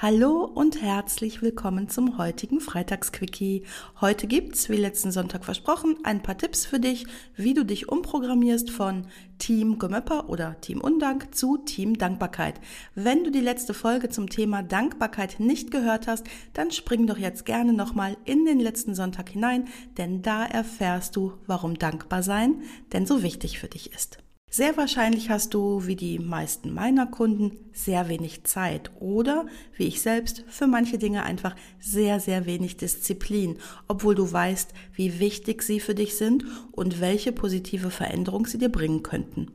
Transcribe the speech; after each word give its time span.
Hallo 0.00 0.44
und 0.44 0.80
herzlich 0.80 1.42
willkommen 1.42 1.88
zum 1.88 2.18
heutigen 2.18 2.60
Freitagsquickie. 2.60 3.64
Heute 4.00 4.28
gibt's, 4.28 4.68
wie 4.68 4.76
letzten 4.76 5.10
Sonntag 5.10 5.44
versprochen, 5.44 5.96
ein 6.04 6.22
paar 6.22 6.38
Tipps 6.38 6.64
für 6.64 6.78
dich, 6.78 7.04
wie 7.34 7.52
du 7.52 7.64
dich 7.64 7.88
umprogrammierst 7.88 8.70
von 8.70 9.08
Team 9.38 9.80
Gemöpper 9.80 10.28
oder 10.28 10.60
Team 10.60 10.80
Undank 10.80 11.34
zu 11.34 11.56
Team 11.56 11.98
Dankbarkeit. 11.98 12.60
Wenn 12.94 13.24
du 13.24 13.32
die 13.32 13.40
letzte 13.40 13.74
Folge 13.74 14.08
zum 14.08 14.30
Thema 14.30 14.62
Dankbarkeit 14.62 15.40
nicht 15.40 15.72
gehört 15.72 16.06
hast, 16.06 16.28
dann 16.52 16.70
spring 16.70 17.08
doch 17.08 17.18
jetzt 17.18 17.44
gerne 17.44 17.72
nochmal 17.72 18.16
in 18.24 18.44
den 18.44 18.60
letzten 18.60 18.94
Sonntag 18.94 19.30
hinein, 19.30 19.66
denn 19.96 20.22
da 20.22 20.46
erfährst 20.46 21.16
du, 21.16 21.32
warum 21.48 21.76
dankbar 21.76 22.22
sein 22.22 22.62
denn 22.92 23.04
so 23.04 23.24
wichtig 23.24 23.58
für 23.58 23.66
dich 23.66 23.92
ist. 23.92 24.18
Sehr 24.50 24.78
wahrscheinlich 24.78 25.28
hast 25.28 25.52
du, 25.52 25.86
wie 25.86 25.96
die 25.96 26.18
meisten 26.18 26.72
meiner 26.72 27.06
Kunden, 27.06 27.58
sehr 27.74 28.08
wenig 28.08 28.44
Zeit 28.44 28.90
oder, 28.98 29.46
wie 29.76 29.86
ich 29.86 30.00
selbst, 30.00 30.42
für 30.48 30.66
manche 30.66 30.96
Dinge 30.96 31.22
einfach 31.22 31.54
sehr, 31.80 32.18
sehr 32.18 32.46
wenig 32.46 32.78
Disziplin, 32.78 33.58
obwohl 33.88 34.14
du 34.14 34.30
weißt, 34.30 34.72
wie 34.94 35.20
wichtig 35.20 35.62
sie 35.62 35.80
für 35.80 35.94
dich 35.94 36.16
sind 36.16 36.44
und 36.72 37.00
welche 37.00 37.30
positive 37.32 37.90
Veränderung 37.90 38.46
sie 38.46 38.56
dir 38.56 38.70
bringen 38.70 39.02
könnten. 39.02 39.48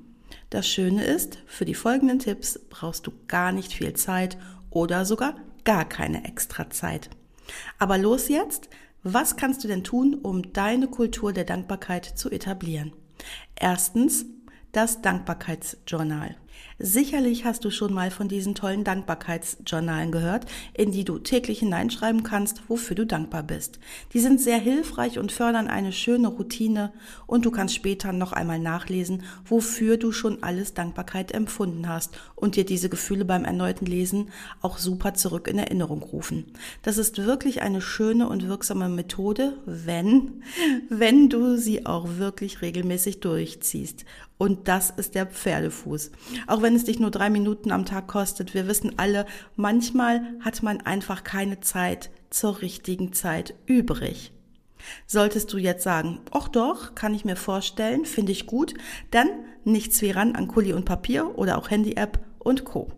Das 0.52 0.68
Schöne 0.68 1.04
ist, 1.04 1.40
für 1.48 1.66
die 1.66 1.74
folgenden 1.74 2.20
Tipps 2.20 2.60
brauchst 2.70 3.08
du 3.08 3.12
gar 3.28 3.52
nicht 3.52 3.74
viel 3.74 3.94
Zeit 3.94 4.38
oder 4.70 5.06
sogar 5.06 5.36
gar 5.64 5.90
keine 5.90 6.26
extra 6.26 6.70
Zeit. 6.70 7.10
Aber 7.80 7.98
los 7.98 8.30
jetzt, 8.30 8.70
was 9.02 9.38
kannst 9.38 9.64
du 9.64 9.68
denn 9.68 9.84
tun, 9.84 10.14
um 10.14 10.54
deine 10.54 10.88
Kultur 10.88 11.34
der 11.34 11.46
Dankbarkeit 11.46 12.06
zu 12.06 12.30
etablieren? 12.30 12.94
Erstens, 13.56 14.26
das 14.74 15.02
Dankbarkeitsjournal. 15.02 16.36
Sicherlich 16.80 17.46
hast 17.46 17.64
du 17.66 17.70
schon 17.70 17.94
mal 17.94 18.10
von 18.10 18.28
diesen 18.28 18.56
tollen 18.56 18.84
Dankbarkeitsjournalen 18.84 20.12
gehört, 20.12 20.46
in 20.74 20.92
die 20.92 21.06
du 21.06 21.20
täglich 21.20 21.60
hineinschreiben 21.60 22.24
kannst, 22.24 22.64
wofür 22.68 22.96
du 22.96 23.06
dankbar 23.06 23.44
bist. 23.44 23.80
Die 24.14 24.20
sind 24.20 24.42
sehr 24.42 24.58
hilfreich 24.58 25.20
und 25.20 25.32
fördern 25.32 25.68
eine 25.68 25.92
schöne 25.92 26.28
Routine 26.28 26.92
und 27.28 27.46
du 27.46 27.52
kannst 27.52 27.76
später 27.76 28.12
noch 28.12 28.34
einmal 28.34 28.60
nachlesen, 28.60 29.24
wofür 29.46 29.98
du 29.98 30.12
schon 30.12 30.42
alles 30.42 30.74
Dankbarkeit 30.74 31.32
empfunden 31.32 31.88
hast 31.88 32.18
und 32.36 32.56
dir 32.56 32.66
diese 32.66 32.90
Gefühle 32.90 33.24
beim 33.24 33.46
erneuten 33.46 33.86
Lesen 33.86 34.30
auch 34.62 34.78
super 34.78 35.14
zurück 35.14 35.48
in 35.48 35.60
Erinnerung 35.60 36.02
rufen. 36.02 36.46
Das 36.82 36.98
ist 36.98 37.26
wirklich 37.26 37.62
eine 37.62 37.82
schöne 37.82 38.28
und 38.28 38.48
wirksame 38.48 38.90
Methode, 38.90 39.58
wenn, 39.66 40.44
wenn 40.90 41.30
du 41.30 41.56
sie 41.58 41.86
auch 41.86 42.18
wirklich 42.18 42.62
regelmäßig 42.62 43.20
durchziehst. 43.20 44.06
Und 44.38 44.68
das 44.68 44.90
ist 44.90 45.16
der 45.16 45.26
Pferdefuß. 45.26 46.12
Auch 46.48 46.62
wenn 46.62 46.76
es 46.76 46.86
dich 46.86 47.00
nur 47.00 47.12
drei 47.12 47.30
Minuten 47.30 47.72
am 47.72 47.86
Tag 47.86 48.08
kostet, 48.08 48.54
wir 48.54 48.68
wissen 48.68 48.98
alle, 48.98 49.26
manchmal 49.56 50.22
hat 50.42 50.64
man 50.64 50.82
einfach 50.82 51.24
keine 51.24 51.60
Zeit 51.60 52.10
zur 52.30 52.62
richtigen 52.62 53.14
Zeit 53.14 53.54
übrig. 53.66 54.32
Solltest 55.08 55.54
du 55.54 55.58
jetzt 55.58 55.84
sagen, 55.84 56.20
ach 56.32 56.48
doch, 56.48 56.96
kann 56.96 57.14
ich 57.14 57.26
mir 57.26 57.36
vorstellen, 57.36 58.06
finde 58.06 58.32
ich 58.32 58.48
gut, 58.48 58.74
dann 59.12 59.30
nichts 59.64 60.02
wie 60.02 60.12
ran 60.12 60.36
an 60.36 60.48
Kuli 60.48 60.74
und 60.74 60.86
Papier 60.86 61.38
oder 61.38 61.58
auch 61.58 61.70
Handy-App 61.70 62.20
und 62.40 62.66
Co. 62.66 62.92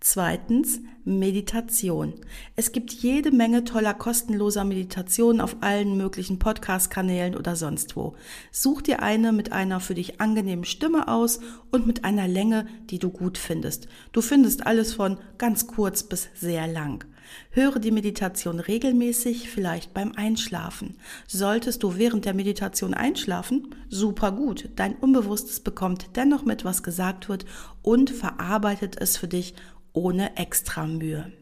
Zweitens 0.00 0.80
Meditation. 1.04 2.14
Es 2.54 2.70
gibt 2.70 2.92
jede 2.92 3.32
Menge 3.32 3.64
toller 3.64 3.94
kostenloser 3.94 4.62
Meditationen 4.62 5.40
auf 5.40 5.56
allen 5.60 5.96
möglichen 5.96 6.38
Podcast-Kanälen 6.38 7.34
oder 7.34 7.56
sonst 7.56 7.96
wo. 7.96 8.14
Such 8.52 8.82
dir 8.82 9.02
eine 9.02 9.32
mit 9.32 9.50
einer 9.52 9.80
für 9.80 9.94
dich 9.94 10.20
angenehmen 10.20 10.64
Stimme 10.64 11.08
aus 11.08 11.40
und 11.72 11.88
mit 11.88 12.04
einer 12.04 12.28
Länge, 12.28 12.66
die 12.90 13.00
du 13.00 13.10
gut 13.10 13.38
findest. 13.38 13.88
Du 14.12 14.20
findest 14.20 14.66
alles 14.66 14.94
von 14.94 15.18
ganz 15.36 15.66
kurz 15.66 16.04
bis 16.04 16.28
sehr 16.34 16.68
lang. 16.68 17.04
Höre 17.50 17.78
die 17.78 17.90
Meditation 17.90 18.60
regelmäßig, 18.60 19.50
vielleicht 19.50 19.94
beim 19.94 20.12
Einschlafen. 20.12 20.96
Solltest 21.26 21.82
du 21.82 21.96
während 21.96 22.24
der 22.24 22.34
Meditation 22.34 22.94
einschlafen, 22.94 23.74
super 23.88 24.32
gut. 24.32 24.70
Dein 24.76 24.94
Unbewusstes 24.96 25.60
bekommt 25.60 26.16
dennoch 26.16 26.44
mit, 26.44 26.64
was 26.64 26.82
gesagt 26.82 27.28
wird 27.28 27.44
und 27.82 28.10
verarbeitet 28.10 28.96
es 28.98 29.16
für 29.16 29.28
dich 29.28 29.54
ohne 29.92 30.36
extra 30.36 30.86
Mühe. 30.86 31.32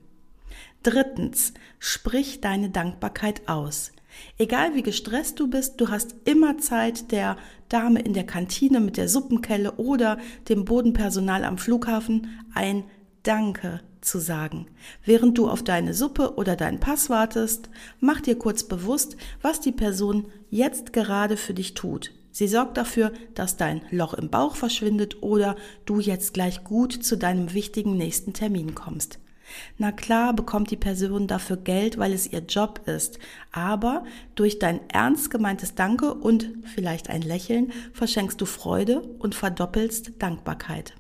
Drittens, 0.83 1.53
sprich 1.79 2.41
deine 2.41 2.71
Dankbarkeit 2.71 3.49
aus. 3.49 3.93
Egal 4.39 4.75
wie 4.75 4.83
gestresst 4.83 5.41
du 5.41 5.49
bist, 5.49 5.81
du 5.81 5.91
hast 5.91 6.15
immer 6.25 6.59
Zeit, 6.59 7.13
der 7.13 7.37
Dame 7.69 8.01
in 8.01 8.15
der 8.15 8.25
Kantine 8.25 8.81
mit 8.81 8.97
der 8.97 9.09
Suppenkelle 9.09 9.73
oder 9.73 10.19
dem 10.49 10.65
Bodenpersonal 10.65 11.45
am 11.45 11.59
Flughafen 11.59 12.29
ein 12.55 12.85
Danke 13.23 13.81
zu 14.01 14.21
sagen. 14.21 14.67
Während 15.05 15.37
du 15.37 15.49
auf 15.49 15.65
deine 15.65 15.93
Suppe 15.93 16.37
oder 16.37 16.55
deinen 16.55 16.79
Pass 16.79 17.11
wartest, 17.11 17.69
mach 18.01 18.21
dir 18.21 18.39
kurz 18.39 18.63
bewusst, 18.63 19.17
was 19.43 19.61
die 19.61 19.73
Person 19.73 20.27
jetzt 20.49 20.93
gerade 20.93 21.37
für 21.37 21.55
dich 21.55 21.75
tut. 21.75 22.13
Sie 22.37 22.49
sorgt 22.49 22.77
dafür, 22.77 23.15
dass 23.35 23.57
dein 23.57 23.81
Loch 23.91 24.13
im 24.13 24.29
Bauch 24.29 24.57
verschwindet 24.57 25.23
oder 25.23 25.57
du 25.87 26.01
jetzt 26.01 26.35
gleich 26.35 26.65
gut 26.65 26.93
zu 26.93 27.17
deinem 27.17 27.55
wichtigen 27.55 27.97
nächsten 27.97 28.35
Termin 28.35 28.75
kommst. 28.75 29.19
Na 29.79 29.91
klar 29.91 30.35
bekommt 30.35 30.71
die 30.71 30.77
Person 30.77 31.29
dafür 31.29 31.57
Geld, 31.57 31.97
weil 31.97 32.13
es 32.13 32.31
ihr 32.31 32.41
Job 32.41 32.83
ist, 32.85 33.19
aber 33.53 34.05
durch 34.35 34.59
dein 34.59 34.81
ernst 34.91 35.31
gemeintes 35.31 35.77
Danke 35.77 36.13
und 36.13 36.51
vielleicht 36.75 37.09
ein 37.09 37.23
Lächeln 37.23 37.73
verschenkst 37.95 38.39
du 38.39 38.45
Freude 38.45 39.01
und 39.19 39.35
verdoppelst 39.35 40.13
Dankbarkeit. 40.19 40.93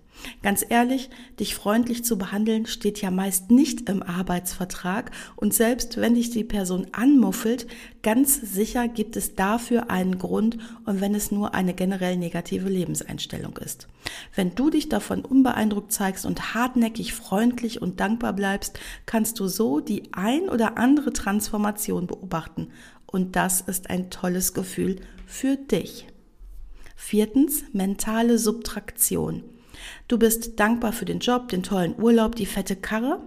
Ganz 0.42 0.64
ehrlich, 0.68 1.10
dich 1.38 1.54
freundlich 1.54 2.04
zu 2.04 2.18
behandeln 2.18 2.66
steht 2.66 3.00
ja 3.00 3.10
meist 3.10 3.50
nicht 3.50 3.88
im 3.88 4.02
Arbeitsvertrag 4.02 5.10
und 5.36 5.54
selbst 5.54 5.96
wenn 5.98 6.14
dich 6.14 6.30
die 6.30 6.44
Person 6.44 6.86
anmuffelt, 6.92 7.66
ganz 8.02 8.40
sicher 8.40 8.88
gibt 8.88 9.16
es 9.16 9.34
dafür 9.34 9.90
einen 9.90 10.18
Grund 10.18 10.58
und 10.84 11.00
wenn 11.00 11.14
es 11.14 11.30
nur 11.30 11.54
eine 11.54 11.74
generell 11.74 12.16
negative 12.16 12.68
Lebenseinstellung 12.68 13.56
ist. 13.58 13.88
Wenn 14.34 14.54
du 14.54 14.70
dich 14.70 14.88
davon 14.88 15.24
unbeeindruckt 15.24 15.92
zeigst 15.92 16.26
und 16.26 16.54
hartnäckig 16.54 17.12
freundlich 17.12 17.82
und 17.82 18.00
dankbar 18.00 18.32
bleibst, 18.32 18.78
kannst 19.04 19.40
du 19.40 19.48
so 19.48 19.80
die 19.80 20.12
ein 20.12 20.48
oder 20.48 20.78
andere 20.78 21.12
Transformation 21.12 22.06
beobachten 22.06 22.68
und 23.06 23.36
das 23.36 23.60
ist 23.60 23.90
ein 23.90 24.10
tolles 24.10 24.54
Gefühl 24.54 24.96
für 25.26 25.56
dich. 25.56 26.06
Viertens, 26.94 27.64
mentale 27.72 28.38
Subtraktion. 28.38 29.44
Du 30.08 30.18
bist 30.18 30.58
dankbar 30.58 30.92
für 30.92 31.04
den 31.04 31.20
Job, 31.20 31.48
den 31.48 31.62
tollen 31.62 31.94
Urlaub, 32.00 32.36
die 32.36 32.46
fette 32.46 32.76
Karre. 32.76 33.20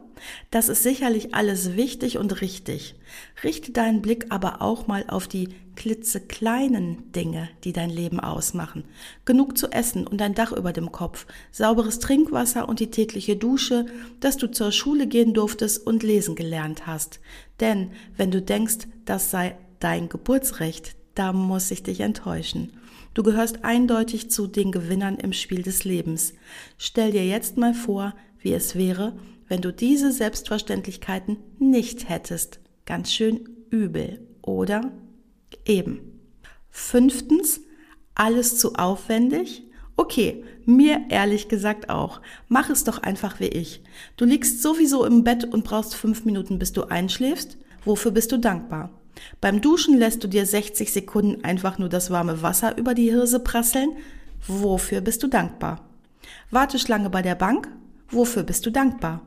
Das 0.51 0.69
ist 0.69 0.83
sicherlich 0.83 1.33
alles 1.33 1.75
wichtig 1.75 2.17
und 2.17 2.41
richtig. 2.41 2.95
Richte 3.43 3.71
deinen 3.71 4.01
Blick 4.01 4.27
aber 4.29 4.61
auch 4.61 4.87
mal 4.87 5.05
auf 5.07 5.27
die 5.27 5.49
klitzekleinen 5.75 7.11
Dinge, 7.13 7.49
die 7.63 7.71
dein 7.71 7.89
Leben 7.89 8.19
ausmachen. 8.19 8.83
Genug 9.23 9.57
zu 9.57 9.71
essen 9.71 10.05
und 10.05 10.21
ein 10.21 10.35
Dach 10.35 10.51
über 10.51 10.73
dem 10.73 10.91
Kopf, 10.91 11.25
sauberes 11.51 11.99
Trinkwasser 11.99 12.67
und 12.67 12.79
die 12.79 12.91
tägliche 12.91 13.37
Dusche, 13.37 13.85
dass 14.19 14.37
du 14.37 14.51
zur 14.51 14.71
Schule 14.71 15.07
gehen 15.07 15.33
durftest 15.33 15.87
und 15.87 16.03
lesen 16.03 16.35
gelernt 16.35 16.85
hast. 16.85 17.21
Denn 17.59 17.91
wenn 18.17 18.31
du 18.31 18.41
denkst, 18.41 18.87
das 19.05 19.31
sei 19.31 19.55
dein 19.79 20.09
Geburtsrecht, 20.09 20.95
da 21.15 21.31
muss 21.33 21.71
ich 21.71 21.83
dich 21.83 22.01
enttäuschen. 22.01 22.73
Du 23.19 23.23
gehörst 23.23 23.65
eindeutig 23.65 24.31
zu 24.31 24.47
den 24.47 24.71
Gewinnern 24.71 25.17
im 25.17 25.33
Spiel 25.33 25.61
des 25.61 25.83
Lebens. 25.83 26.35
Stell 26.77 27.11
dir 27.11 27.27
jetzt 27.27 27.57
mal 27.57 27.73
vor, 27.73 28.15
wie 28.39 28.53
es 28.53 28.75
wäre, 28.75 29.19
wenn 29.49 29.59
du 29.59 29.73
diese 29.73 30.13
Selbstverständlichkeiten 30.13 31.35
nicht 31.57 32.07
hättest. 32.07 32.61
Ganz 32.85 33.11
schön 33.11 33.49
übel, 33.71 34.25
oder? 34.41 34.93
Eben. 35.65 35.99
Fünftens, 36.69 37.59
alles 38.15 38.57
zu 38.57 38.75
aufwendig? 38.75 39.63
Okay, 39.97 40.45
mir 40.63 41.01
ehrlich 41.09 41.49
gesagt 41.49 41.89
auch. 41.89 42.21
Mach 42.47 42.69
es 42.69 42.85
doch 42.85 42.99
einfach 42.99 43.41
wie 43.41 43.49
ich. 43.49 43.83
Du 44.15 44.23
liegst 44.23 44.61
sowieso 44.61 45.03
im 45.03 45.25
Bett 45.25 45.43
und 45.43 45.65
brauchst 45.65 45.93
fünf 45.93 46.23
Minuten, 46.23 46.57
bis 46.57 46.71
du 46.71 46.83
einschläfst. 46.83 47.57
Wofür 47.83 48.11
bist 48.11 48.31
du 48.31 48.37
dankbar? 48.37 48.97
Beim 49.41 49.61
Duschen 49.61 49.97
lässt 49.97 50.23
du 50.23 50.27
dir 50.27 50.45
60 50.45 50.91
Sekunden 50.91 51.43
einfach 51.43 51.77
nur 51.77 51.89
das 51.89 52.11
warme 52.11 52.41
Wasser 52.41 52.77
über 52.77 52.93
die 52.93 53.09
Hirse 53.09 53.39
prasseln. 53.39 53.91
Wofür 54.47 55.01
bist 55.01 55.23
du 55.23 55.27
dankbar? 55.27 55.81
Warteschlange 56.51 57.09
bei 57.09 57.21
der 57.21 57.35
Bank? 57.35 57.69
Wofür 58.09 58.43
bist 58.43 58.65
du 58.65 58.71
dankbar? 58.71 59.21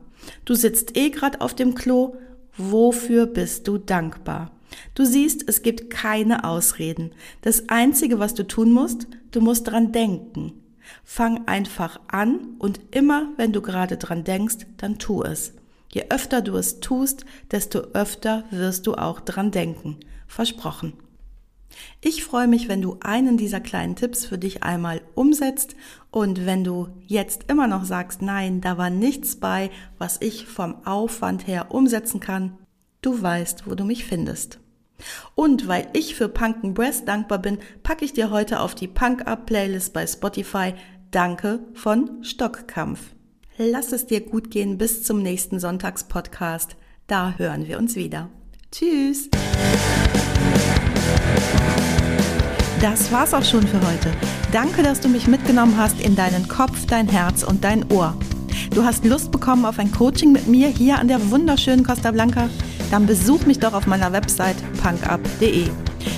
Du 0.45 0.55
sitzt 0.55 0.97
eh 0.97 1.09
grad 1.09 1.41
auf 1.41 1.53
dem 1.53 1.75
Klo. 1.75 2.15
Wofür 2.57 3.25
bist 3.25 3.67
du 3.67 3.77
dankbar? 3.77 4.51
Du 4.95 5.05
siehst, 5.05 5.47
es 5.47 5.61
gibt 5.61 5.89
keine 5.89 6.43
Ausreden. 6.43 7.11
Das 7.41 7.69
Einzige, 7.69 8.19
was 8.19 8.33
du 8.33 8.43
tun 8.43 8.71
musst, 8.71 9.07
du 9.31 9.41
musst 9.41 9.67
dran 9.67 9.91
denken. 9.91 10.53
Fang 11.03 11.47
einfach 11.47 11.99
an 12.07 12.55
und 12.59 12.79
immer, 12.91 13.29
wenn 13.37 13.53
du 13.53 13.61
gerade 13.61 13.97
dran 13.97 14.23
denkst, 14.23 14.67
dann 14.77 14.99
tu 14.99 15.23
es. 15.23 15.53
Je 15.93 16.05
öfter 16.09 16.41
du 16.41 16.55
es 16.55 16.79
tust, 16.79 17.23
desto 17.51 17.79
öfter 17.93 18.45
wirst 18.49 18.87
du 18.87 18.95
auch 18.95 19.19
dran 19.19 19.51
denken. 19.51 19.99
Versprochen. 20.27 20.93
Ich 22.01 22.23
freue 22.23 22.47
mich, 22.47 22.67
wenn 22.67 22.81
du 22.81 22.97
einen 23.01 23.37
dieser 23.37 23.59
kleinen 23.59 23.95
Tipps 23.95 24.25
für 24.25 24.37
dich 24.37 24.63
einmal 24.63 25.01
umsetzt 25.15 25.75
und 26.11 26.45
wenn 26.45 26.63
du 26.63 26.87
jetzt 27.05 27.49
immer 27.49 27.67
noch 27.67 27.85
sagst, 27.85 28.21
nein, 28.21 28.61
da 28.61 28.77
war 28.77 28.89
nichts 28.89 29.35
bei, 29.35 29.69
was 29.97 30.19
ich 30.21 30.45
vom 30.45 30.85
Aufwand 30.85 31.47
her 31.47 31.67
umsetzen 31.71 32.19
kann, 32.19 32.57
du 33.01 33.21
weißt, 33.21 33.67
wo 33.67 33.75
du 33.75 33.85
mich 33.85 34.05
findest. 34.05 34.59
Und 35.35 35.67
weil 35.67 35.87
ich 35.93 36.15
für 36.15 36.29
Punken 36.29 36.73
Breast 36.73 37.07
dankbar 37.07 37.39
bin, 37.39 37.57
packe 37.81 38.05
ich 38.05 38.13
dir 38.13 38.31
heute 38.31 38.59
auf 38.59 38.75
die 38.75 38.87
Punk 38.87 39.27
Up 39.27 39.45
Playlist 39.45 39.93
bei 39.93 40.07
Spotify 40.07 40.73
Danke 41.11 41.59
von 41.73 42.23
Stockkampf. 42.23 43.13
Lass 43.57 43.91
es 43.91 44.07
dir 44.07 44.21
gut 44.21 44.49
gehen 44.49 44.79
bis 44.79 45.03
zum 45.03 45.21
nächsten 45.21 45.59
Sonntagspodcast. 45.59 46.75
Da 47.05 47.35
hören 47.37 47.67
wir 47.67 47.77
uns 47.77 47.95
wieder. 47.95 48.29
Tschüss. 48.71 49.29
Das 52.81 53.11
war's 53.11 53.33
auch 53.35 53.43
schon 53.43 53.67
für 53.67 53.79
heute. 53.79 54.11
Danke, 54.51 54.81
dass 54.81 55.01
du 55.01 55.07
mich 55.07 55.27
mitgenommen 55.27 55.77
hast 55.77 56.01
in 56.01 56.15
deinen 56.15 56.47
Kopf, 56.47 56.87
dein 56.87 57.07
Herz 57.07 57.43
und 57.43 57.63
dein 57.63 57.89
Ohr. 57.91 58.17
Du 58.73 58.83
hast 58.83 59.05
Lust 59.05 59.31
bekommen 59.31 59.65
auf 59.65 59.77
ein 59.77 59.91
Coaching 59.91 60.31
mit 60.31 60.47
mir 60.47 60.69
hier 60.69 60.97
an 60.97 61.07
der 61.07 61.29
wunderschönen 61.29 61.85
Costa 61.85 62.09
Blanca? 62.09 62.49
Dann 62.89 63.05
besuch 63.05 63.45
mich 63.45 63.59
doch 63.59 63.73
auf 63.73 63.85
meiner 63.85 64.11
Website 64.11 64.57
punkup.de. 64.81 65.67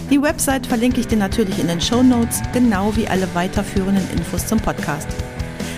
Die 0.10 0.22
Website 0.22 0.66
verlinke 0.66 1.02
ich 1.02 1.08
dir 1.08 1.18
natürlich 1.18 1.60
in 1.60 1.68
den 1.68 1.82
Show 1.82 2.02
Notes, 2.02 2.42
genau 2.54 2.96
wie 2.96 3.08
alle 3.08 3.28
weiterführenden 3.36 4.10
Infos 4.12 4.48
zum 4.48 4.60
Podcast. 4.60 5.10